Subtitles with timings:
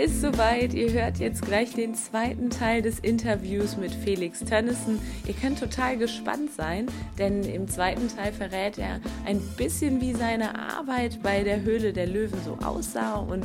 [0.00, 4.98] Ist soweit, ihr hört jetzt gleich den zweiten Teil des Interviews mit Felix Tönnissen.
[5.26, 6.86] Ihr könnt total gespannt sein,
[7.18, 12.06] denn im zweiten Teil verrät er ein bisschen, wie seine Arbeit bei der Höhle der
[12.06, 13.44] Löwen so aussah und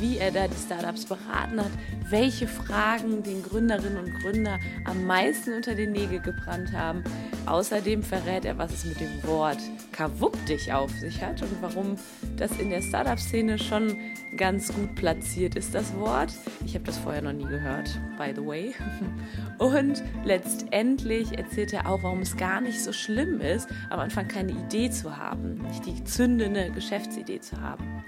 [0.00, 1.70] wie er da die Startups beraten hat,
[2.08, 7.04] welche Fragen den Gründerinnen und Gründer am meisten unter den Nägel gebrannt haben.
[7.46, 9.58] Außerdem verrät er, was es mit dem Wort
[9.92, 11.96] Kawuppdich auf sich hat und warum
[12.36, 13.96] das in der Startup-Szene schon
[14.36, 16.32] ganz gut platziert ist, das Wort.
[16.64, 18.74] Ich habe das vorher noch nie gehört, by the way.
[19.58, 24.52] Und letztendlich erzählt er auch, warum es gar nicht so schlimm ist, am Anfang keine
[24.52, 28.02] Idee zu haben, nicht die zündende Geschäftsidee zu haben.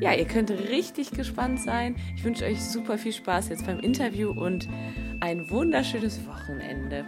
[0.00, 1.96] Ja, ihr könnt richtig gespannt sein.
[2.16, 4.68] Ich wünsche euch super viel Spaß jetzt beim Interview und
[5.20, 7.04] ein wunderschönes Wochenende.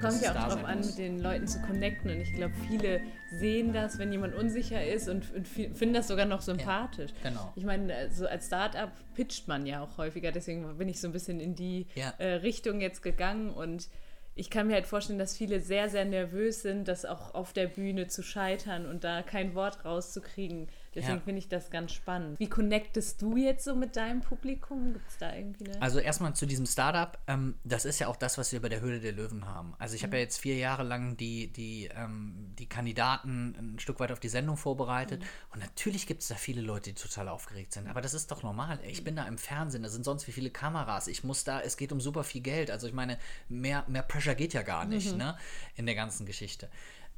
[0.00, 2.10] Kommt ja auch darauf an, mit den Leuten zu connecten.
[2.10, 3.00] Und ich glaube, viele
[3.32, 7.10] sehen das, wenn jemand unsicher ist und, und finden das sogar noch sympathisch.
[7.24, 7.52] Ja, genau.
[7.56, 10.30] Ich meine, so als Startup pitcht man ja auch häufiger.
[10.30, 12.14] Deswegen bin ich so ein bisschen in die ja.
[12.18, 13.50] äh, Richtung jetzt gegangen.
[13.50, 13.88] Und
[14.34, 17.66] ich kann mir halt vorstellen, dass viele sehr, sehr nervös sind, das auch auf der
[17.66, 20.68] Bühne zu scheitern und da kein Wort rauszukriegen.
[20.94, 21.20] Deswegen ja.
[21.20, 22.40] finde ich das ganz spannend.
[22.40, 24.92] Wie connectest du jetzt so mit deinem Publikum?
[24.94, 25.82] Gibt es da irgendwie eine?
[25.82, 27.18] Also erstmal zu diesem Startup.
[27.26, 29.74] Ähm, das ist ja auch das, was wir bei der Höhle der Löwen haben.
[29.78, 30.06] Also ich mhm.
[30.06, 34.20] habe ja jetzt vier Jahre lang die, die, ähm, die Kandidaten ein Stück weit auf
[34.20, 35.20] die Sendung vorbereitet.
[35.20, 35.26] Mhm.
[35.52, 37.88] Und natürlich gibt es da viele Leute, die total aufgeregt sind.
[37.88, 38.80] Aber das ist doch normal.
[38.86, 41.06] Ich bin da im Fernsehen, da sind sonst wie viele Kameras.
[41.06, 42.70] Ich muss da, es geht um super viel Geld.
[42.70, 45.18] Also ich meine, mehr, mehr Pressure geht ja gar nicht mhm.
[45.18, 45.38] ne,
[45.76, 46.68] in der ganzen Geschichte.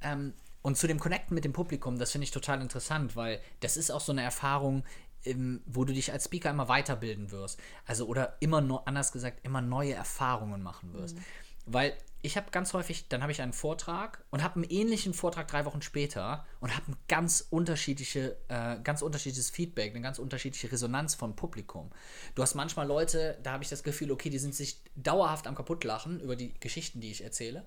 [0.03, 3.77] Ähm, und zu dem Connecten mit dem Publikum, das finde ich total interessant, weil das
[3.77, 4.85] ist auch so eine Erfahrung,
[5.25, 7.61] ähm, wo du dich als Speaker immer weiterbilden wirst.
[7.87, 11.17] Also, oder immer nur, anders gesagt, immer neue Erfahrungen machen wirst.
[11.17, 11.25] Mhm.
[11.67, 15.49] Weil ich habe ganz häufig, dann habe ich einen Vortrag und habe einen ähnlichen Vortrag
[15.49, 20.71] drei Wochen später und habe ein ganz unterschiedliche, äh, ganz unterschiedliches Feedback, eine ganz unterschiedliche
[20.71, 21.91] Resonanz von Publikum.
[22.35, 25.55] Du hast manchmal Leute, da habe ich das Gefühl, okay, die sind sich dauerhaft am
[25.55, 27.67] kaputtlachen über die Geschichten, die ich erzähle.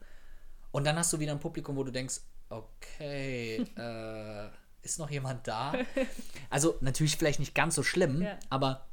[0.71, 2.21] Und dann hast du wieder ein Publikum, wo du denkst,
[2.57, 4.47] okay, äh,
[4.81, 5.73] ist noch jemand da?
[6.49, 8.37] Also natürlich vielleicht nicht ganz so schlimm, ja.
[8.49, 8.85] aber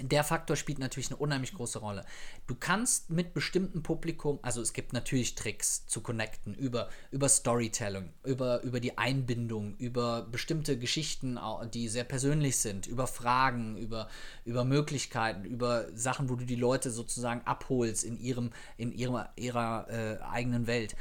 [0.00, 2.04] der Faktor spielt natürlich eine unheimlich große Rolle.
[2.48, 8.12] Du kannst mit bestimmtem Publikum, also es gibt natürlich Tricks zu connecten über, über Storytelling,
[8.24, 11.38] über, über die Einbindung, über bestimmte Geschichten,
[11.72, 14.08] die sehr persönlich sind, über Fragen, über,
[14.44, 19.88] über Möglichkeiten, über Sachen, wo du die Leute sozusagen abholst in ihrem, in ihrer, ihrer
[19.90, 20.96] äh, eigenen Welt.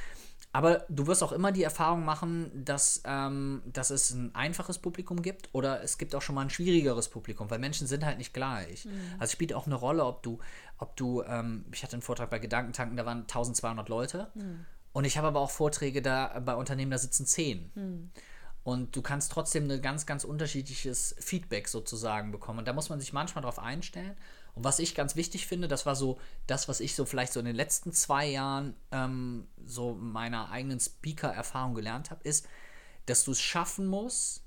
[0.55, 5.23] Aber du wirst auch immer die Erfahrung machen, dass, ähm, dass es ein einfaches Publikum
[5.23, 8.35] gibt oder es gibt auch schon mal ein schwierigeres Publikum, weil Menschen sind halt nicht
[8.35, 8.85] gleich.
[8.85, 8.91] Mhm.
[9.13, 10.37] Also es spielt auch eine Rolle, ob du,
[10.77, 14.65] ob du, ähm, ich hatte einen Vortrag bei Gedankentanken, da waren 1200 Leute mhm.
[14.93, 17.71] und ich habe aber auch Vorträge da bei Unternehmen, da sitzen 10.
[17.73, 18.11] Mhm.
[18.63, 22.59] Und du kannst trotzdem ein ganz, ganz unterschiedliches Feedback sozusagen bekommen.
[22.59, 24.15] Und da muss man sich manchmal darauf einstellen.
[24.55, 27.39] Und was ich ganz wichtig finde, das war so das, was ich so vielleicht so
[27.39, 32.47] in den letzten zwei Jahren ähm, so meiner eigenen Speaker-Erfahrung gelernt habe, ist,
[33.05, 34.43] dass du es schaffen musst,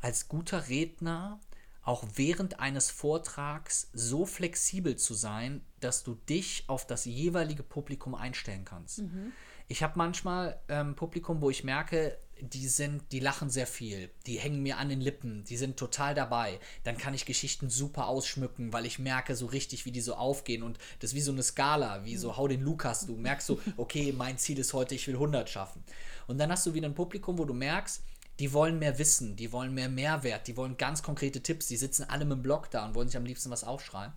[0.00, 1.40] als guter Redner
[1.82, 8.16] auch während eines Vortrags so flexibel zu sein, dass du dich auf das jeweilige Publikum
[8.16, 8.98] einstellen kannst.
[8.98, 9.32] Mhm.
[9.68, 14.38] Ich habe manchmal ähm, Publikum, wo ich merke, die sind, die lachen sehr viel, die
[14.38, 16.60] hängen mir an den Lippen, die sind total dabei.
[16.84, 20.62] Dann kann ich Geschichten super ausschmücken, weil ich merke so richtig, wie die so aufgehen.
[20.62, 23.60] Und das ist wie so eine Skala, wie so hau den Lukas, du merkst so,
[23.76, 25.82] okay, mein Ziel ist heute, ich will 100 schaffen.
[26.26, 28.02] Und dann hast du wieder ein Publikum, wo du merkst,
[28.38, 32.04] die wollen mehr wissen, die wollen mehr Mehrwert, die wollen ganz konkrete Tipps, die sitzen
[32.04, 34.12] alle mit dem Blog da und wollen sich am liebsten was aufschreiben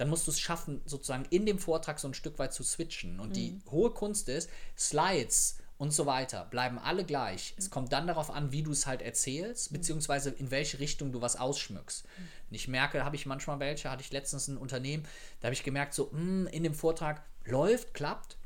[0.00, 3.20] dann musst du es schaffen, sozusagen in dem Vortrag so ein Stück weit zu switchen.
[3.20, 3.34] Und mhm.
[3.34, 7.54] die hohe Kunst ist, Slides und so weiter bleiben alle gleich.
[7.58, 7.70] Es mhm.
[7.70, 9.76] kommt dann darauf an, wie du es halt erzählst, mhm.
[9.76, 12.04] beziehungsweise in welche Richtung du was ausschmückst.
[12.04, 12.22] Mhm.
[12.50, 15.04] Und ich merke, habe ich manchmal welche, hatte ich letztens ein Unternehmen,
[15.40, 18.38] da habe ich gemerkt, so mh, hm, in dem Vortrag läuft, klappt,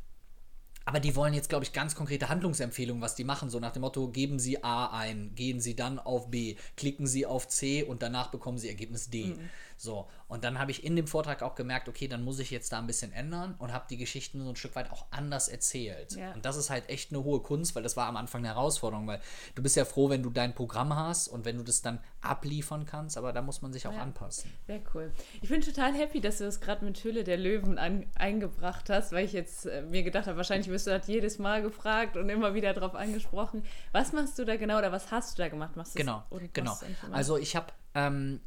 [0.86, 3.48] aber die wollen jetzt, glaube ich, ganz konkrete Handlungsempfehlungen, was die machen.
[3.48, 7.24] So nach dem Motto, geben Sie A ein, gehen Sie dann auf B, klicken Sie
[7.24, 9.26] auf C und danach bekommen Sie Ergebnis D.
[9.26, 9.50] Mhm.
[9.76, 12.72] So, und dann habe ich in dem Vortrag auch gemerkt, okay, dann muss ich jetzt
[12.72, 16.12] da ein bisschen ändern und habe die Geschichten so ein Stück weit auch anders erzählt.
[16.12, 16.32] Ja.
[16.32, 19.06] Und das ist halt echt eine hohe Kunst, weil das war am Anfang eine Herausforderung,
[19.06, 19.20] weil
[19.54, 22.86] du bist ja froh, wenn du dein Programm hast und wenn du das dann abliefern
[22.86, 24.02] kannst, aber da muss man sich auch ja.
[24.02, 24.50] anpassen.
[24.66, 25.12] Sehr cool.
[25.42, 29.12] Ich bin total happy, dass du das gerade mit Hülle der Löwen an, eingebracht hast,
[29.12, 32.28] weil ich jetzt äh, mir gedacht habe, wahrscheinlich wirst du das jedes Mal gefragt und
[32.28, 33.64] immer wieder darauf angesprochen.
[33.92, 35.76] Was machst du da genau oder was hast du da gemacht?
[35.76, 36.78] Machst genau, genau.
[37.12, 38.40] Also ich habe ähm,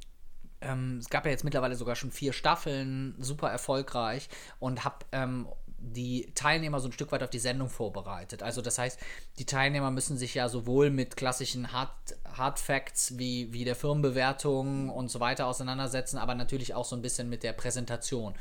[0.61, 5.47] ähm, es gab ja jetzt mittlerweile sogar schon vier Staffeln, super erfolgreich und habe ähm,
[5.79, 8.41] die Teilnehmer so ein Stück weit auf die Sendung vorbereitet.
[8.41, 8.99] Also das heißt,
[9.37, 11.91] die Teilnehmer müssen sich ja sowohl mit klassischen Hard,
[12.35, 17.01] Hard Facts wie, wie der Firmenbewertung und so weiter auseinandersetzen, aber natürlich auch so ein
[17.01, 18.33] bisschen mit der Präsentation.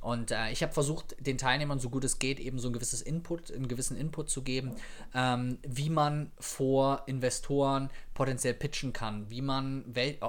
[0.00, 3.02] Und äh, ich habe versucht, den Teilnehmern so gut es geht, eben so ein gewisses
[3.02, 4.74] Input, einen gewissen Input zu geben,
[5.14, 9.84] ähm, wie man vor Investoren potenziell pitchen kann, wie man,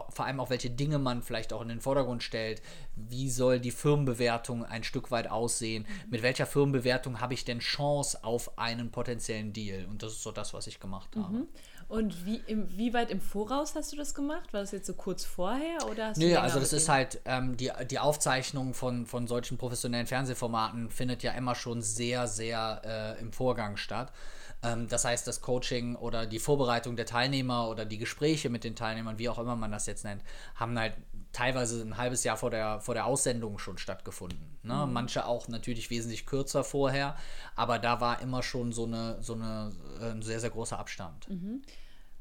[0.10, 2.62] vor allem auch welche Dinge man vielleicht auch in den Vordergrund stellt,
[2.96, 8.24] wie soll die Firmenbewertung ein Stück weit aussehen, mit welcher Firmenbewertung habe ich denn Chance
[8.24, 9.86] auf einen potenziellen Deal.
[9.86, 11.34] Und das ist so das, was ich gemacht habe.
[11.34, 11.48] Mhm.
[11.90, 14.54] Und wie, im, wie weit im Voraus hast du das gemacht?
[14.54, 17.98] War das jetzt so kurz vorher oder Nö, also das ist halt ähm, die, die
[17.98, 23.76] Aufzeichnung von, von solchen professionellen Fernsehformaten findet ja immer schon sehr, sehr äh, im Vorgang
[23.76, 24.14] statt.
[24.62, 28.76] Ähm, das heißt, das Coaching oder die Vorbereitung der Teilnehmer oder die Gespräche mit den
[28.76, 30.22] Teilnehmern, wie auch immer man das jetzt nennt,
[30.56, 30.94] haben halt
[31.32, 34.58] teilweise ein halbes Jahr vor der, vor der Aussendung schon stattgefunden.
[34.64, 34.86] Ne?
[34.86, 34.94] Mhm.
[34.94, 37.16] Manche auch natürlich wesentlich kürzer vorher,
[37.56, 39.72] aber da war immer schon so eine, so eine,
[40.02, 41.30] äh, ein sehr, sehr großer Abstand.
[41.30, 41.62] Mhm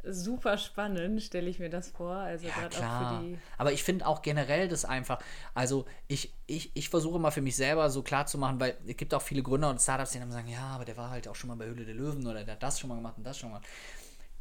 [0.05, 2.15] super spannend, stelle ich mir das vor.
[2.15, 3.25] Also ja, klar.
[3.57, 5.19] Aber ich finde auch generell das einfach,
[5.55, 8.97] also ich, ich, ich versuche mal für mich selber so klar zu machen, weil es
[8.97, 11.35] gibt auch viele Gründer und Startups, die dann sagen, ja, aber der war halt auch
[11.35, 13.39] schon mal bei Höhle der Löwen oder der hat das schon mal gemacht und das
[13.39, 13.71] schon mal gemacht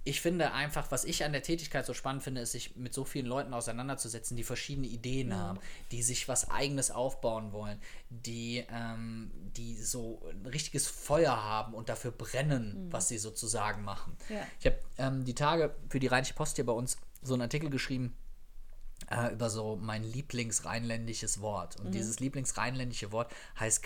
[0.07, 3.04] ich finde einfach, was ich an der Tätigkeit so spannend finde, ist, sich mit so
[3.04, 5.59] vielen Leuten auseinanderzusetzen, die verschiedene Ideen haben,
[5.92, 11.89] die sich was Eigenes aufbauen wollen, die, ähm, die so ein richtiges Feuer haben und
[11.89, 12.94] dafür brennen, mhm.
[12.94, 14.15] was sie sozusagen machen.
[14.30, 14.48] Ja.
[14.62, 17.69] Ich habe ähm, die Tage für die Rheinische Post hier bei uns so einen Artikel
[17.69, 18.15] geschrieben,
[19.12, 21.77] äh, über so mein lieblingsrheinländisches Wort.
[21.81, 21.92] Und mhm.
[21.92, 23.83] dieses lieblingsrheinländische Wort heißt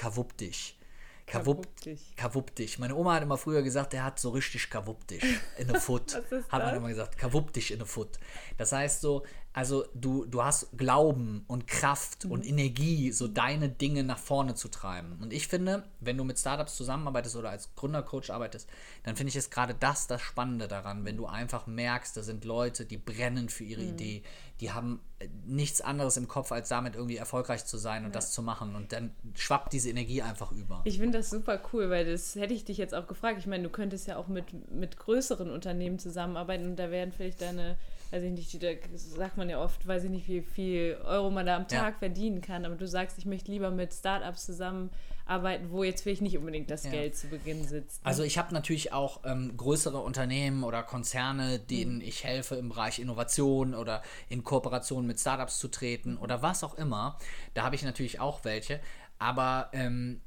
[1.25, 2.15] Kawupdich.
[2.15, 2.79] Kawupdich.
[2.79, 5.23] Meine Oma hat immer früher gesagt, der hat so richtig Kawupdich
[5.57, 6.21] in der Foot.
[6.50, 8.19] hat man immer gesagt, Kawupdich in der Foot.
[8.57, 9.23] Das heißt so,
[9.53, 12.31] also du, du hast Glauben und Kraft mhm.
[12.31, 15.18] und Energie, so deine Dinge nach vorne zu treiben.
[15.21, 18.69] Und ich finde, wenn du mit Startups zusammenarbeitest oder als Gründercoach arbeitest,
[19.03, 22.45] dann finde ich es gerade das das Spannende daran, wenn du einfach merkst, da sind
[22.45, 23.89] Leute, die brennen für ihre mhm.
[23.89, 24.24] Idee,
[24.62, 28.13] die haben äh, nichts anderes im Kopf, als damit irgendwie erfolgreich zu sein und ja.
[28.13, 28.75] das zu machen.
[28.75, 30.81] Und dann schwappt diese Energie einfach über.
[30.86, 33.39] Ich finde das super cool, weil das hätte ich dich jetzt auch gefragt.
[33.39, 37.42] Ich meine, du könntest ja auch mit, mit größeren Unternehmen zusammenarbeiten und da werden vielleicht
[37.42, 37.77] deine
[38.12, 41.46] weiß ich nicht, da sagt man ja oft, weiß ich nicht, wie viel Euro man
[41.46, 42.00] da am Tag ja.
[42.00, 46.38] verdienen kann, aber du sagst, ich möchte lieber mit Startups zusammenarbeiten, wo jetzt vielleicht nicht
[46.38, 46.92] unbedingt das ja.
[46.92, 48.04] Geld zu Beginn sitzt.
[48.04, 48.08] Ne?
[48.08, 52.02] Also ich habe natürlich auch ähm, größere Unternehmen oder Konzerne, denen mhm.
[52.02, 56.78] ich helfe im Bereich Innovation oder in Kooperation mit Startups zu treten oder was auch
[56.78, 57.18] immer.
[57.54, 58.81] Da habe ich natürlich auch welche,
[59.19, 60.19] aber ähm,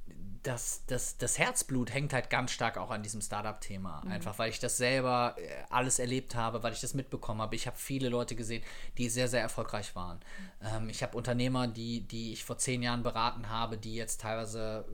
[0.45, 4.03] das, das, das Herzblut hängt halt ganz stark auch an diesem Startup-Thema.
[4.05, 4.13] Mhm.
[4.13, 7.57] Einfach, weil ich das selber äh, alles erlebt habe, weil ich das mitbekommen habe.
[7.57, 8.63] Ich habe viele Leute gesehen,
[8.99, 10.19] die sehr, sehr erfolgreich waren.
[10.19, 10.67] Mhm.
[10.67, 14.85] Ähm, ich habe Unternehmer, die, die ich vor zehn Jahren beraten habe, die jetzt teilweise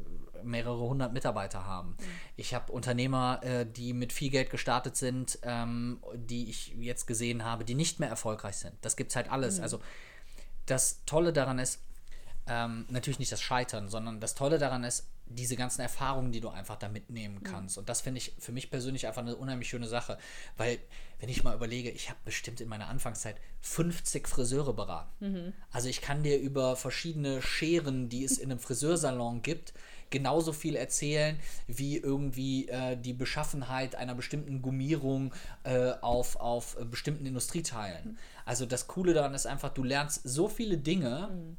[0.44, 1.90] mehrere hundert Mitarbeiter haben.
[1.90, 2.04] Mhm.
[2.36, 7.44] Ich habe Unternehmer, äh, die mit viel Geld gestartet sind, ähm, die ich jetzt gesehen
[7.44, 8.74] habe, die nicht mehr erfolgreich sind.
[8.82, 9.58] Das gibt es halt alles.
[9.58, 9.64] Mhm.
[9.64, 9.80] Also
[10.66, 11.80] das Tolle daran ist,
[12.50, 16.48] ähm, natürlich nicht das Scheitern, sondern das Tolle daran ist, diese ganzen Erfahrungen, die du
[16.48, 17.76] einfach da mitnehmen kannst.
[17.76, 17.82] Mhm.
[17.82, 20.18] Und das finde ich für mich persönlich einfach eine unheimlich schöne Sache.
[20.56, 20.78] Weil,
[21.20, 25.10] wenn ich mal überlege, ich habe bestimmt in meiner Anfangszeit 50 Friseure beraten.
[25.20, 25.52] Mhm.
[25.70, 29.72] Also ich kann dir über verschiedene Scheren, die es in einem Friseursalon gibt,
[30.10, 31.38] genauso viel erzählen
[31.68, 38.12] wie irgendwie äh, die Beschaffenheit einer bestimmten Gummierung äh, auf, auf bestimmten Industrieteilen.
[38.12, 38.18] Mhm.
[38.44, 41.56] Also das Coole daran ist einfach, du lernst so viele Dinge.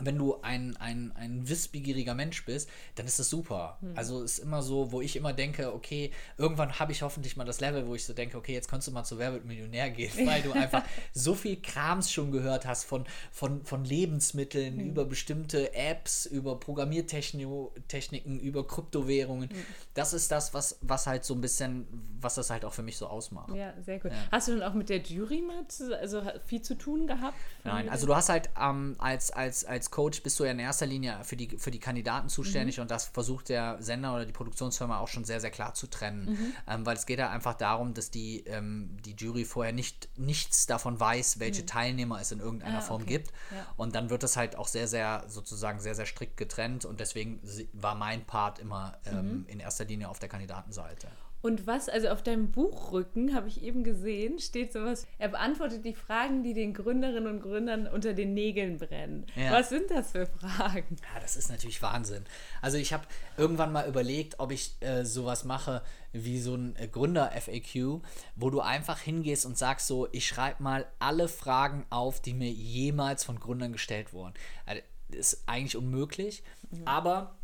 [0.00, 3.78] Wenn du ein, ein, ein wissbegieriger Mensch bist, dann ist das super.
[3.80, 3.96] Mhm.
[3.96, 7.60] Also ist immer so, wo ich immer denke, okay, irgendwann habe ich hoffentlich mal das
[7.60, 10.42] Level, wo ich so denke, okay, jetzt kannst du mal zu Wer Millionär gehen, weil
[10.42, 10.82] du einfach
[11.12, 14.90] so viel Krams schon gehört hast von, von, von Lebensmitteln mhm.
[14.90, 19.50] über bestimmte Apps, über Programmiertechniken, über Kryptowährungen.
[19.50, 19.64] Mhm.
[19.94, 21.86] Das ist das, was, was halt so ein bisschen,
[22.20, 23.54] was das halt auch für mich so ausmacht.
[23.54, 24.10] Ja, sehr gut.
[24.10, 24.18] Ja.
[24.32, 27.36] Hast du dann auch mit der Jury mit, also viel zu tun gehabt?
[27.62, 30.58] Nein, also du hast halt ähm, als, als, als als Coach bist du ja in
[30.58, 32.82] erster Linie für die, für die Kandidaten zuständig mhm.
[32.82, 36.30] und das versucht der Sender oder die Produktionsfirma auch schon sehr, sehr klar zu trennen.
[36.30, 36.54] Mhm.
[36.66, 40.66] Ähm, weil es geht ja einfach darum, dass die, ähm, die Jury vorher nicht nichts
[40.66, 41.66] davon weiß, welche mhm.
[41.66, 43.18] Teilnehmer es in irgendeiner ah, Form okay.
[43.18, 43.32] gibt.
[43.50, 43.66] Ja.
[43.76, 47.40] Und dann wird das halt auch sehr, sehr, sozusagen sehr, sehr strikt getrennt und deswegen
[47.74, 49.46] war mein Part immer ähm, mhm.
[49.48, 51.08] in erster Linie auf der Kandidatenseite.
[51.44, 55.92] Und was, also auf deinem Buchrücken, habe ich eben gesehen, steht sowas, er beantwortet die
[55.92, 59.26] Fragen, die den Gründerinnen und Gründern unter den Nägeln brennen.
[59.36, 59.52] Ja.
[59.52, 60.96] Was sind das für Fragen?
[61.02, 62.24] Ja, das ist natürlich Wahnsinn.
[62.62, 63.04] Also ich habe
[63.36, 65.82] irgendwann mal überlegt, ob ich äh, sowas mache
[66.12, 68.00] wie so ein äh, Gründer-FAQ,
[68.36, 72.50] wo du einfach hingehst und sagst so, ich schreibe mal alle Fragen auf, die mir
[72.50, 74.32] jemals von Gründern gestellt wurden.
[74.64, 76.88] Also, das ist eigentlich unmöglich, mhm.
[76.88, 77.36] aber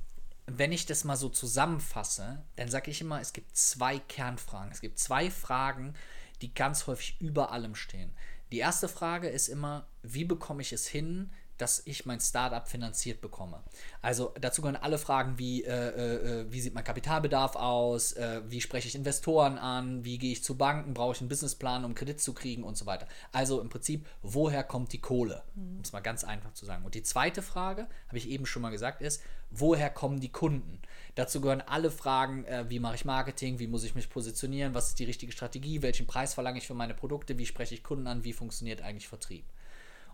[0.59, 4.73] wenn ich das mal so zusammenfasse, dann sage ich immer, es gibt zwei Kernfragen.
[4.73, 5.95] Es gibt zwei Fragen,
[6.43, 8.11] die ganz häufig über allem stehen.
[8.53, 11.31] Die erste Frage ist immer, wie bekomme ich es hin,
[11.61, 13.63] dass ich mein Startup finanziert bekomme.
[14.01, 18.63] Also dazu gehören alle Fragen wie, äh, äh, wie sieht mein Kapitalbedarf aus, äh, wie
[18.63, 22.21] spreche ich Investoren an, wie gehe ich zu Banken, brauche ich einen Businessplan, um Kredit
[22.21, 23.07] zu kriegen und so weiter.
[23.33, 25.43] Also im Prinzip, woher kommt die Kohle?
[25.55, 25.77] Mhm.
[25.77, 26.85] Um es mal ganz einfach zu sagen.
[26.85, 30.81] Und die zweite Frage, habe ich eben schon mal gesagt, ist, woher kommen die Kunden?
[31.15, 34.89] Dazu gehören alle Fragen, äh, wie mache ich Marketing, wie muss ich mich positionieren, was
[34.89, 38.07] ist die richtige Strategie, welchen Preis verlange ich für meine Produkte, wie spreche ich Kunden
[38.07, 39.45] an, wie funktioniert eigentlich Vertrieb.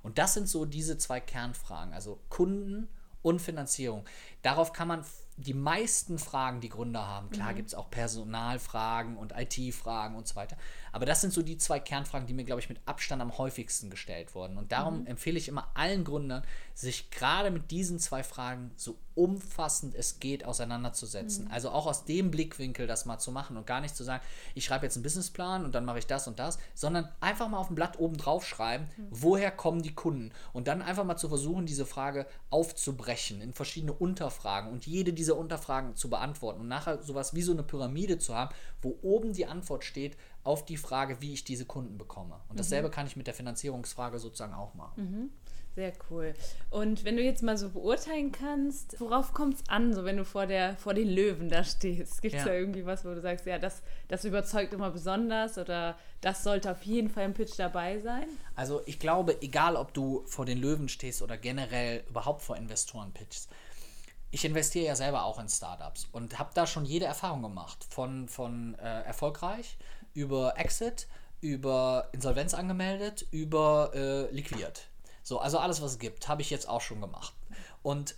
[0.03, 2.89] Und das sind so diese zwei Kernfragen, also Kunden
[3.23, 4.05] und Finanzierung.
[4.43, 5.05] Darauf kann man
[5.37, 7.57] die meisten Fragen, die Gründer haben, klar mhm.
[7.57, 10.57] gibt es auch Personalfragen und IT-Fragen und so weiter,
[10.97, 13.91] aber das sind so die zwei Kernfragen, die mir, glaube ich, mit Abstand am häufigsten
[13.91, 14.57] gestellt wurden.
[14.57, 15.07] Und darum mhm.
[15.07, 20.45] empfehle ich immer allen Gründern, sich gerade mit diesen zwei Fragen so umfassend es geht
[20.45, 21.47] auseinanderzusetzen.
[21.47, 21.51] Mhm.
[21.51, 24.23] Also auch aus dem Blickwinkel das mal zu machen und gar nicht zu sagen,
[24.55, 27.59] ich schreibe jetzt einen Businessplan und dann mache ich das und das, sondern einfach mal
[27.59, 29.07] auf dem Blatt oben drauf schreiben, mhm.
[29.11, 33.95] woher kommen die Kunden und dann einfach mal zu versuchen, diese Frage aufzubrechen in verschiedene
[33.95, 38.35] Unterfragen und jede dieser Unterfragen zu beantworten und nachher sowas wie so eine Pyramide zu
[38.35, 42.41] haben, wo oben die Antwort steht auf die Frage, wie ich diese Kunden bekomme.
[42.49, 42.93] Und dasselbe mhm.
[42.93, 45.03] kann ich mit der Finanzierungsfrage sozusagen auch machen.
[45.03, 45.31] Mhm.
[45.77, 46.33] Sehr cool.
[46.71, 50.25] Und wenn du jetzt mal so beurteilen kannst, worauf kommt es an, so wenn du
[50.25, 52.23] vor, der, vor den Löwen da stehst?
[52.23, 52.47] Gibt es ja.
[52.47, 56.71] da irgendwie was, wo du sagst, ja, das, das überzeugt immer besonders oder das sollte
[56.71, 58.25] auf jeden Fall im Pitch dabei sein?
[58.55, 63.13] Also ich glaube, egal ob du vor den Löwen stehst oder generell überhaupt vor Investoren
[63.13, 63.51] pitchst,
[64.31, 68.29] ich investiere ja selber auch in Startups und habe da schon jede Erfahrung gemacht, von,
[68.29, 69.79] von äh, erfolgreich
[70.15, 71.07] über Exit,
[71.41, 74.89] über Insolvenz angemeldet, über äh, liquidiert.
[75.23, 77.35] So, also alles, was es gibt, habe ich jetzt auch schon gemacht.
[77.83, 78.17] Und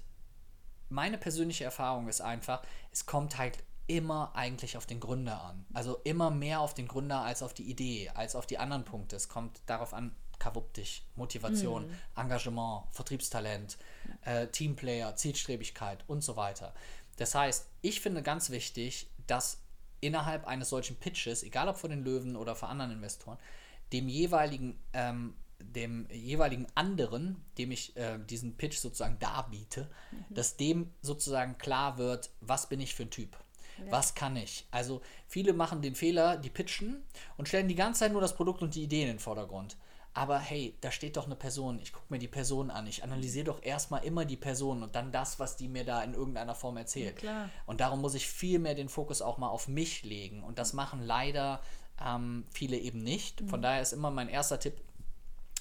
[0.88, 2.62] meine persönliche Erfahrung ist einfach,
[2.92, 5.66] es kommt halt immer eigentlich auf den Gründer an.
[5.72, 9.16] Also immer mehr auf den Gründer als auf die Idee, als auf die anderen Punkte.
[9.16, 11.94] Es kommt darauf an, kavupp dich, Motivation, mhm.
[12.16, 13.76] Engagement, Vertriebstalent,
[14.22, 16.74] äh, Teamplayer, Zielstrebigkeit und so weiter.
[17.16, 19.62] Das heißt, ich finde ganz wichtig, dass
[20.00, 23.38] innerhalb eines solchen Pitches, egal ob von den Löwen oder von anderen Investoren,
[23.92, 30.34] dem jeweiligen ähm, dem jeweiligen anderen, dem ich äh, diesen Pitch sozusagen darbiete, mhm.
[30.34, 33.36] dass dem sozusagen klar wird, was bin ich für ein Typ.
[33.78, 33.92] Ja.
[33.92, 34.66] Was kann ich?
[34.70, 37.02] Also viele machen den Fehler, die pitchen
[37.36, 39.76] und stellen die ganze Zeit nur das Produkt und die Idee in den Vordergrund.
[40.18, 41.78] Aber hey, da steht doch eine Person.
[41.80, 42.88] Ich gucke mir die Person an.
[42.88, 46.12] Ich analysiere doch erstmal immer die Person und dann das, was die mir da in
[46.12, 47.22] irgendeiner Form erzählt.
[47.22, 50.42] Ja, und darum muss ich viel mehr den Fokus auch mal auf mich legen.
[50.42, 51.60] Und das machen leider
[52.04, 53.42] ähm, viele eben nicht.
[53.48, 53.62] Von mhm.
[53.62, 54.74] daher ist immer mein erster Tipp,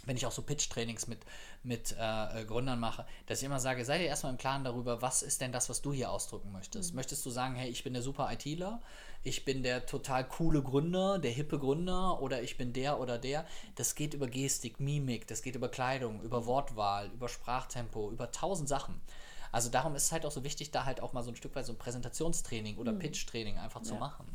[0.07, 1.19] wenn ich auch so Pitch-Trainings mit,
[1.63, 5.21] mit äh, Gründern mache, dass ich immer sage, sei dir erstmal im Klaren darüber, was
[5.21, 6.91] ist denn das, was du hier ausdrücken möchtest.
[6.91, 6.95] Mhm.
[6.95, 8.81] Möchtest du sagen, hey, ich bin der super ITler,
[9.23, 13.45] ich bin der total coole Gründer, der hippe Gründer oder ich bin der oder der.
[13.75, 18.69] Das geht über Gestik, Mimik, das geht über Kleidung, über Wortwahl, über Sprachtempo, über tausend
[18.69, 19.01] Sachen.
[19.51, 21.55] Also darum ist es halt auch so wichtig, da halt auch mal so ein Stück
[21.55, 22.99] weit so ein Präsentationstraining oder mhm.
[22.99, 23.87] Pitch-Training einfach ja.
[23.87, 24.25] zu machen.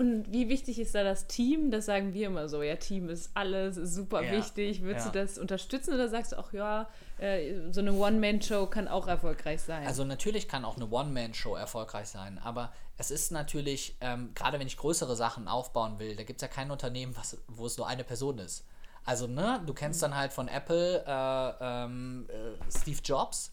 [0.00, 1.70] Und wie wichtig ist da das Team?
[1.70, 2.62] Das sagen wir immer so.
[2.62, 4.80] Ja, Team ist alles super ja, wichtig.
[4.80, 5.12] Würdest ja.
[5.12, 6.88] du das unterstützen oder sagst du auch, ja,
[7.18, 9.86] äh, so eine One-Man-Show kann auch erfolgreich sein?
[9.86, 14.66] Also natürlich kann auch eine One-Man-Show erfolgreich sein, aber es ist natürlich, ähm, gerade wenn
[14.66, 17.86] ich größere Sachen aufbauen will, da gibt es ja kein Unternehmen, was, wo es nur
[17.86, 18.64] eine Person ist.
[19.04, 20.06] Also, ne, du kennst mhm.
[20.06, 23.52] dann halt von Apple äh, ähm, äh, Steve Jobs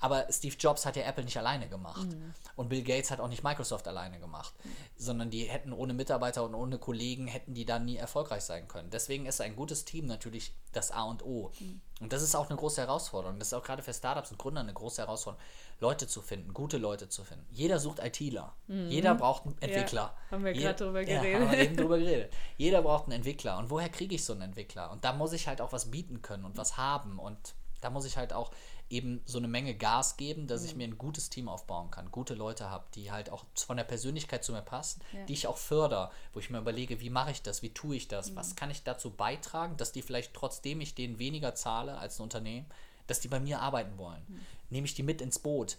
[0.00, 2.06] aber Steve Jobs hat ja Apple nicht alleine gemacht.
[2.06, 2.34] Mhm.
[2.56, 4.54] Und Bill Gates hat auch nicht Microsoft alleine gemacht.
[4.64, 4.70] Mhm.
[4.96, 8.90] Sondern die hätten ohne Mitarbeiter und ohne Kollegen hätten die dann nie erfolgreich sein können.
[8.90, 11.52] Deswegen ist ein gutes Team natürlich das A und O.
[11.58, 11.80] Mhm.
[12.00, 13.38] Und das ist auch eine große Herausforderung.
[13.38, 15.44] Das ist auch gerade für Startups und Gründer eine große Herausforderung,
[15.80, 17.46] Leute zu finden, gute Leute zu finden.
[17.50, 18.54] Jeder sucht ITler.
[18.68, 18.88] Mhm.
[18.88, 20.14] Jeder braucht einen Entwickler.
[20.30, 21.32] Ja, haben wir gerade drüber geredet.
[21.32, 22.32] Ja, haben wir eben drüber geredet.
[22.56, 23.58] Jeder braucht einen Entwickler.
[23.58, 24.90] Und woher kriege ich so einen Entwickler?
[24.92, 27.18] Und da muss ich halt auch was bieten können und was haben.
[27.18, 28.50] Und da muss ich halt auch
[28.90, 30.66] eben so eine Menge Gas geben, dass Mhm.
[30.68, 33.84] ich mir ein gutes Team aufbauen kann, gute Leute habe, die halt auch von der
[33.84, 35.24] Persönlichkeit zu mir passen, Ja.
[35.26, 38.06] die ich auch förder, wo ich mir überlege, wie mache ich das, wie tue ich
[38.06, 38.10] Mhm.
[38.10, 42.18] das, was kann ich dazu beitragen, dass die vielleicht trotzdem ich denen weniger zahle als
[42.18, 42.66] ein Unternehmen,
[43.06, 44.22] dass die bei mir arbeiten wollen.
[44.28, 44.40] Mhm.
[44.70, 45.76] Nehme ich die mit ins Boot,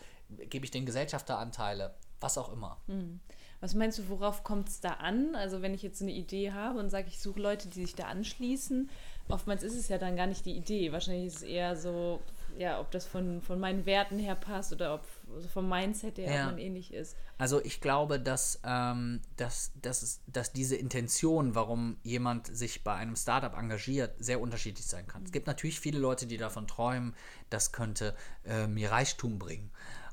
[0.49, 2.77] gebe ich den Gesellschafteranteile, was auch immer.
[2.87, 3.19] Mhm.
[3.61, 5.35] Was meinst du, worauf kommt es da an?
[5.35, 8.05] Also wenn ich jetzt eine Idee habe und sage, ich suche Leute, die sich da
[8.05, 8.89] anschließen,
[9.29, 10.91] oftmals ist es ja dann gar nicht die Idee.
[10.91, 12.19] Wahrscheinlich ist es eher so,
[12.57, 15.01] ja, ob das von, von meinen Werten her passt oder ob
[15.33, 16.45] also vom Mindset her, Ja.
[16.48, 17.15] man ähnlich ist.
[17.38, 22.95] Also ich glaube, dass, ähm, dass, dass, es- dass diese Intention, warum jemand sich bei
[22.95, 25.24] einem Startup engagiert, sehr unterschiedlich sein kann.
[25.24, 27.15] Es gibt natürlich viele Leute, die davon träumen,
[27.50, 29.69] das könnte äh, mir Reichtum bringen.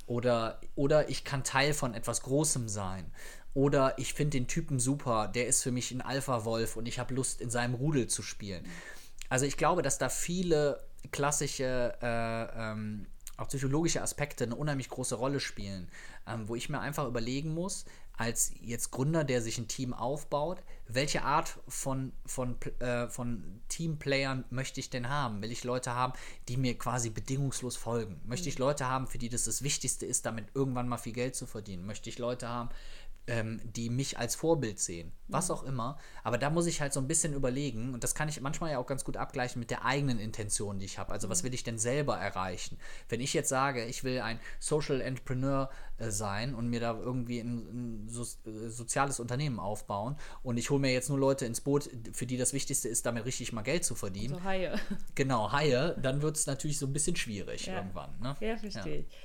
[0.06, 3.10] Oder, oder ich kann Teil von etwas Großem sein.
[3.54, 7.14] Oder ich finde den Typen super, der ist für mich ein Alpha-Wolf und ich habe
[7.14, 8.64] Lust, in seinem Rudel zu spielen.
[9.28, 13.06] Also ich glaube, dass da viele klassische, äh, ähm,
[13.36, 15.88] auch psychologische Aspekte eine unheimlich große Rolle spielen,
[16.26, 17.84] ähm, wo ich mir einfach überlegen muss,
[18.16, 24.44] als jetzt Gründer, der sich ein Team aufbaut, welche Art von, von, äh, von Teamplayern
[24.48, 25.42] möchte ich denn haben?
[25.42, 26.14] Will ich Leute haben,
[26.48, 28.20] die mir quasi bedingungslos folgen?
[28.24, 31.36] Möchte ich Leute haben, für die das das Wichtigste ist, damit irgendwann mal viel Geld
[31.36, 31.84] zu verdienen?
[31.84, 32.70] Möchte ich Leute haben,
[33.28, 35.98] ähm, die mich als Vorbild sehen, was auch immer.
[36.22, 38.78] Aber da muss ich halt so ein bisschen überlegen und das kann ich manchmal ja
[38.78, 41.12] auch ganz gut abgleichen mit der eigenen Intention, die ich habe.
[41.12, 42.78] Also was will ich denn selber erreichen?
[43.08, 47.40] Wenn ich jetzt sage, ich will ein Social Entrepreneur äh, sein und mir da irgendwie
[47.40, 51.60] ein, ein so, äh, soziales Unternehmen aufbauen und ich hole mir jetzt nur Leute ins
[51.60, 54.34] Boot, für die das Wichtigste ist, damit richtig mal Geld zu verdienen.
[54.34, 54.78] So Haie.
[55.16, 57.78] Genau, Haie, dann wird es natürlich so ein bisschen schwierig Ja.
[57.78, 58.10] irgendwann.
[58.20, 58.36] Ne?
[58.40, 59.06] Ja, verstehe ich.
[59.12, 59.18] Ja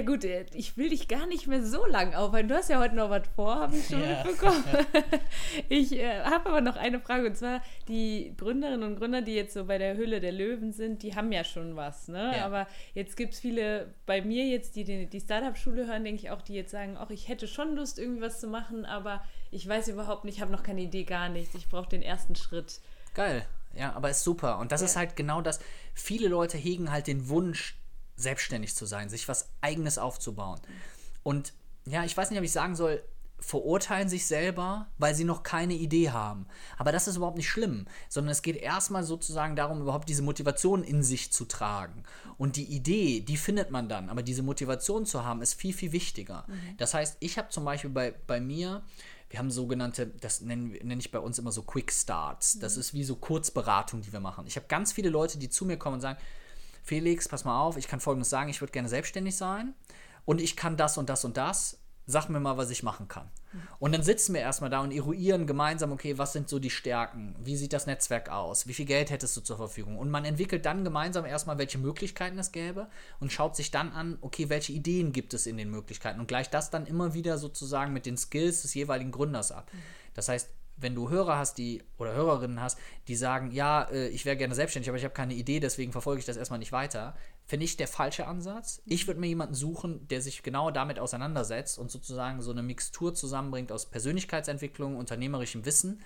[0.00, 2.48] gut, äh, ich will dich gar nicht mehr so lang aufhalten.
[2.48, 4.24] Du hast ja heute noch was vor, habe ich schon Ja.
[4.24, 4.64] mitbekommen.
[5.68, 9.52] Ich äh, habe aber noch eine Frage und zwar die Gründerinnen und Gründer, die jetzt
[9.54, 12.32] so bei der Hülle der Löwen sind, die haben ja schon was, ne?
[12.36, 12.46] Ja.
[12.46, 16.30] Aber jetzt gibt es viele bei mir jetzt, die die, die Startup-Schule hören, denke ich
[16.30, 19.68] auch, die jetzt sagen, ach, ich hätte schon Lust, irgendwie was zu machen, aber ich
[19.68, 21.54] weiß überhaupt nicht, ich habe noch keine Idee, gar nichts.
[21.54, 22.80] Ich brauche den ersten Schritt.
[23.14, 23.44] Geil,
[23.76, 24.58] ja, aber ist super.
[24.58, 24.86] Und das Ja.
[24.86, 25.60] ist halt genau das.
[25.92, 27.76] Viele Leute hegen halt den Wunsch,
[28.22, 30.60] selbstständig zu sein, sich was Eigenes aufzubauen.
[31.22, 31.52] Und
[31.84, 33.02] ja, ich weiß nicht, ob ich sagen soll,
[33.42, 36.46] verurteilen sich selber, weil sie noch keine Idee haben.
[36.78, 40.84] Aber das ist überhaupt nicht schlimm, sondern es geht erstmal sozusagen darum, überhaupt diese Motivation
[40.84, 42.04] in sich zu tragen.
[42.38, 45.92] Und die Idee, die findet man dann, aber diese Motivation zu haben, ist viel, viel
[45.92, 46.46] wichtiger.
[46.78, 48.82] Das heißt, ich habe zum Beispiel bei, bei mir,
[49.28, 52.58] wir haben sogenannte, das nenne nenn ich bei uns immer so Quick Starts.
[52.58, 54.46] Das ist wie so Kurzberatung, die wir machen.
[54.46, 56.18] Ich habe ganz viele Leute, die zu mir kommen und sagen,
[56.82, 59.74] Felix, pass mal auf, ich kann folgendes sagen, ich würde gerne selbstständig sein
[60.24, 61.78] und ich kann das und das und das.
[62.04, 63.30] Sag mir mal, was ich machen kann.
[63.78, 67.36] Und dann sitzen wir erstmal da und eruieren gemeinsam, okay, was sind so die Stärken?
[67.38, 68.66] Wie sieht das Netzwerk aus?
[68.66, 69.98] Wie viel Geld hättest du zur Verfügung?
[69.98, 72.88] Und man entwickelt dann gemeinsam erstmal, welche Möglichkeiten es gäbe
[73.20, 76.52] und schaut sich dann an, okay, welche Ideen gibt es in den Möglichkeiten und gleicht
[76.54, 79.70] das dann immer wieder sozusagen mit den Skills des jeweiligen Gründers ab.
[80.14, 84.24] Das heißt, wenn du Hörer hast, die oder Hörerinnen hast, die sagen, ja, äh, ich
[84.24, 87.14] wäre gerne selbstständig, aber ich habe keine Idee, deswegen verfolge ich das erstmal nicht weiter,
[87.44, 88.82] finde ich der falsche Ansatz.
[88.84, 93.14] Ich würde mir jemanden suchen, der sich genau damit auseinandersetzt und sozusagen so eine Mixtur
[93.14, 96.00] zusammenbringt aus Persönlichkeitsentwicklung, unternehmerischem Wissen.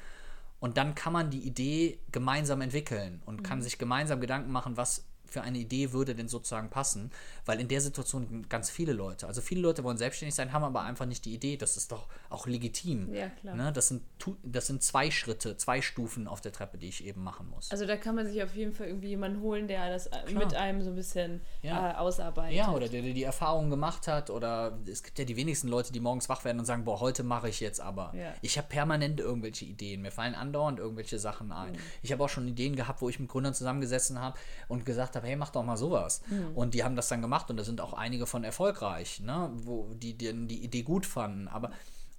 [0.59, 5.05] Und dann kann man die Idee gemeinsam entwickeln und kann sich gemeinsam Gedanken machen, was
[5.29, 7.11] für eine Idee würde denn sozusagen passen,
[7.45, 10.83] weil in der Situation ganz viele Leute, also viele Leute wollen selbstständig sein, haben aber
[10.83, 13.13] einfach nicht die Idee, das ist doch auch legitim.
[13.15, 13.55] Ja, klar.
[13.57, 13.73] Ne?
[13.73, 14.03] Das, sind,
[14.43, 17.71] das sind zwei Schritte, zwei Stufen auf der Treppe, die ich eben machen muss.
[17.71, 20.45] Also da kann man sich auf jeden Fall irgendwie jemanden holen, der das äh, Klar.
[20.45, 21.93] mit einem so ein bisschen Ja.
[21.93, 22.57] äh, ausarbeitet.
[22.57, 25.93] ja, oder der, der die Erfahrung gemacht hat, oder es gibt ja die wenigsten Leute,
[25.93, 28.13] die morgens wach werden und sagen, boah, heute mache ich jetzt aber.
[28.17, 28.33] Ja.
[28.43, 31.73] Ich habe permanent irgendwelche Ideen, mir fallen andauernd irgendwelche Sachen ein.
[31.73, 31.79] Mhm.
[32.03, 35.26] Ich habe auch schon Ideen gehabt, wo ich mit Gründern zusammengesessen habe und gesagt habe,
[35.27, 36.23] hey, mach doch mal sowas.
[36.29, 36.57] Mhm.
[36.57, 39.51] Und die haben das dann gemacht und da sind auch einige von erfolgreich, ne?
[39.55, 41.49] wo die, die die Idee gut fanden.
[41.49, 41.71] Aber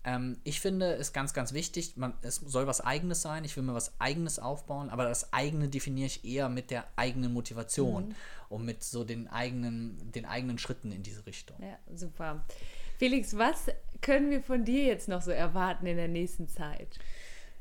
[0.08, 3.64] ähm, ich finde es ganz, ganz wichtig, man, es soll was Eigenes sein, ich will
[3.64, 8.16] mir was Eigenes aufbauen, aber das Eigene definiere ich eher mit der eigenen Motivation
[8.48, 11.58] und mit so den eigenen, den eigenen Schritten in diese Richtung.
[11.62, 12.46] Ja, super.
[12.98, 13.66] Felix, was
[14.02, 17.00] können wir von dir jetzt noch so erwarten in der nächsten Zeit?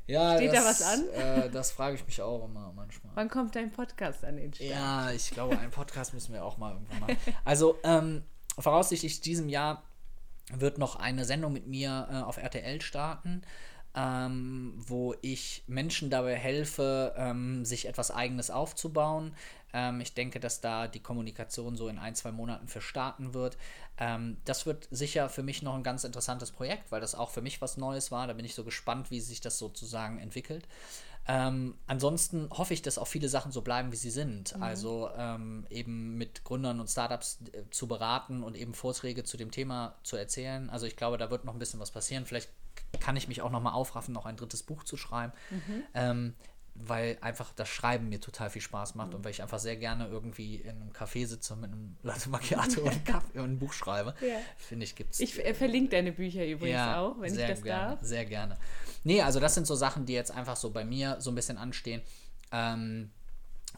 [0.07, 1.09] Ja, Steht da das, was an?
[1.09, 3.11] Äh, das frage ich mich auch immer manchmal.
[3.15, 4.69] Wann kommt dein Podcast an den Start?
[4.69, 7.17] Ja, ich glaube, einen Podcast müssen wir auch mal irgendwann machen.
[7.43, 8.23] Also, ähm,
[8.57, 9.83] voraussichtlich diesem Jahr
[10.53, 13.41] wird noch eine Sendung mit mir äh, auf RTL starten,
[13.95, 19.35] ähm, wo ich Menschen dabei helfe, ähm, sich etwas Eigenes aufzubauen.
[19.77, 23.57] Ähm, ich denke, dass da die Kommunikation so in ein, zwei Monaten für starten wird.
[23.99, 27.41] Ähm, das wird sicher für mich noch ein ganz interessantes Projekt, weil das auch für
[27.41, 28.25] mich was Neues war.
[28.25, 30.67] Da bin ich so gespannt, wie sich das sozusagen entwickelt.
[31.27, 34.55] Ähm, ansonsten hoffe ich, dass auch viele Sachen so bleiben, wie sie sind.
[34.55, 34.63] Mhm.
[34.63, 39.51] Also ähm, eben mit Gründern und Startups äh, zu beraten und eben Vorträge zu dem
[39.51, 40.71] Thema zu erzählen.
[40.71, 42.25] Also ich glaube, da wird noch ein bisschen was passieren.
[42.25, 42.49] Vielleicht
[42.99, 45.33] kann ich mich auch noch mal aufraffen, noch ein drittes Buch zu schreiben.
[45.51, 45.83] Mhm.
[45.93, 46.35] Ähm,
[46.79, 49.15] weil einfach das Schreiben mir total viel Spaß macht mhm.
[49.15, 52.81] und weil ich einfach sehr gerne irgendwie in einem Café sitze mit einem Latte Macchiato
[52.81, 54.13] und, Kaffee und ein Buch schreibe.
[54.21, 54.37] Ja.
[54.57, 55.19] Finde ich, gibt's.
[55.19, 57.99] Ich äh, verlinke deine Bücher übrigens ja, auch, wenn ich das gerne, darf.
[58.01, 58.57] Sehr gerne.
[59.03, 61.57] Nee, also das sind so Sachen, die jetzt einfach so bei mir so ein bisschen
[61.57, 62.01] anstehen.
[62.51, 63.11] Ähm,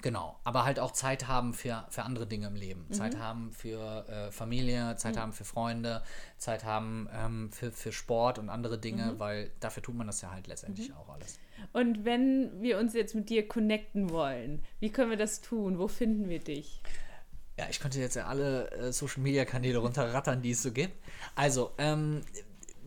[0.01, 2.85] Genau, aber halt auch Zeit haben für, für andere Dinge im Leben.
[2.88, 2.93] Mhm.
[2.93, 5.19] Zeit haben für äh, Familie, Zeit mhm.
[5.19, 6.01] haben für Freunde,
[6.38, 9.19] Zeit haben ähm, für, für Sport und andere Dinge, mhm.
[9.19, 10.95] weil dafür tut man das ja halt letztendlich mhm.
[10.95, 11.38] auch alles.
[11.73, 15.77] Und wenn wir uns jetzt mit dir connecten wollen, wie können wir das tun?
[15.77, 16.81] Wo finden wir dich?
[17.57, 20.93] Ja, ich könnte jetzt ja alle äh, Social Media Kanäle runterrattern, die es so gibt.
[21.35, 22.21] Also, ähm,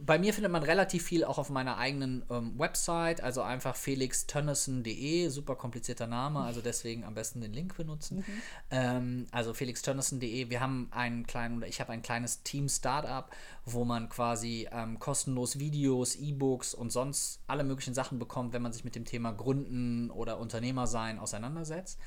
[0.05, 5.29] bei mir findet man relativ viel auch auf meiner eigenen ähm, Website, also einfach felixtönnissen.de,
[5.29, 8.19] super komplizierter Name, also deswegen am besten den Link benutzen.
[8.19, 8.25] Mhm.
[8.71, 13.31] Ähm, also felixtönnissen.de, wir haben einen kleinen, oder ich habe ein kleines Team Startup,
[13.65, 18.73] wo man quasi ähm, kostenlos Videos, E-Books und sonst alle möglichen Sachen bekommt, wenn man
[18.73, 22.01] sich mit dem Thema Gründen oder Unternehmer sein auseinandersetzt.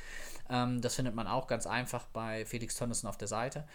[0.50, 3.66] Ähm, das findet man auch ganz einfach bei Felix Tönnissen auf der Seite.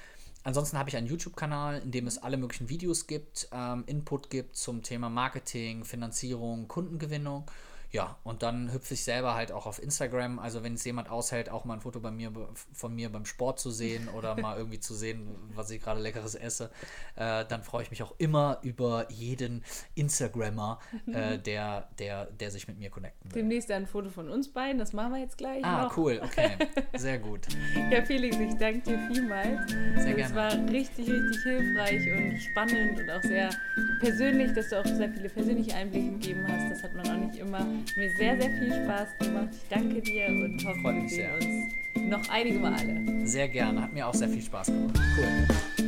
[0.42, 4.56] Ansonsten habe ich einen YouTube-Kanal, in dem es alle möglichen Videos gibt, ähm, Input gibt
[4.56, 7.50] zum Thema Marketing, Finanzierung, Kundengewinnung
[7.92, 10.38] ja, und dann hüpfe ich selber halt auch auf Instagram.
[10.38, 12.32] Also wenn es jemand aushält, auch mal ein Foto bei mir,
[12.72, 16.36] von mir beim Sport zu sehen oder mal irgendwie zu sehen, was ich gerade leckeres
[16.36, 16.70] esse,
[17.16, 19.64] äh, dann freue ich mich auch immer über jeden
[19.96, 23.42] Instagrammer, äh, der, der, der sich mit mir connecten will.
[23.42, 25.64] Demnächst ein Foto von uns beiden, das machen wir jetzt gleich.
[25.64, 25.96] Ah, noch.
[25.96, 26.50] cool, okay.
[26.96, 27.48] Sehr gut.
[27.90, 29.70] ja, Felix, ich danke dir vielmals.
[29.96, 30.22] Sehr gerne.
[30.22, 33.50] Es war richtig, richtig hilfreich und spannend und auch sehr
[34.00, 36.70] persönlich, dass du auch sehr viele persönliche Einblicke gegeben hast.
[36.70, 39.48] Das hat man auch nicht immer mir sehr, sehr viel Spaß gemacht.
[39.52, 43.26] Ich danke dir und hoffe, wir sehen uns noch einige Male.
[43.26, 43.82] Sehr gerne.
[43.82, 45.00] Hat mir auch sehr viel Spaß gemacht.
[45.16, 45.79] Cool.